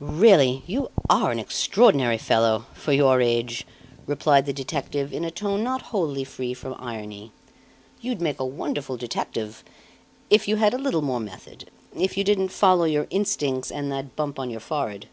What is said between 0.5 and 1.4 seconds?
you are an